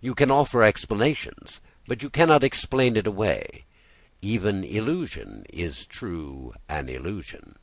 [0.00, 3.64] You can offer explanations but you cannot explain it away.
[4.22, 7.56] Even illusion is true an illusion.